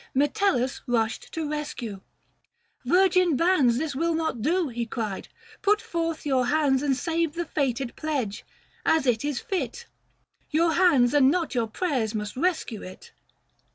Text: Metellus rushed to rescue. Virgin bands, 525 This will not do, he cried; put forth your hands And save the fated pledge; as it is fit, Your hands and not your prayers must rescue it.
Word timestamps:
Metellus 0.15 0.81
rushed 0.87 1.31
to 1.33 1.47
rescue. 1.47 2.01
Virgin 2.85 3.35
bands, 3.35 3.77
525 3.77 3.77
This 3.77 3.95
will 3.95 4.15
not 4.15 4.41
do, 4.41 4.69
he 4.69 4.87
cried; 4.87 5.27
put 5.61 5.79
forth 5.79 6.25
your 6.25 6.47
hands 6.47 6.81
And 6.81 6.97
save 6.97 7.33
the 7.33 7.45
fated 7.45 7.95
pledge; 7.95 8.43
as 8.83 9.05
it 9.05 9.23
is 9.23 9.39
fit, 9.39 9.85
Your 10.49 10.73
hands 10.73 11.13
and 11.13 11.29
not 11.29 11.53
your 11.53 11.67
prayers 11.67 12.15
must 12.15 12.35
rescue 12.35 12.81
it. 12.81 13.11